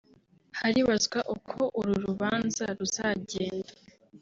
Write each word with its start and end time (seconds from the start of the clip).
Haribazwa 0.59 1.19
uko 1.35 1.59
uru 1.79 1.93
rubanza 2.05 2.63
ruzajyenda 2.77 3.71